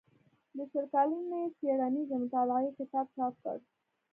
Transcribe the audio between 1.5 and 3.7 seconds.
څيړنيزې مطالعې کتاب چاپ کړ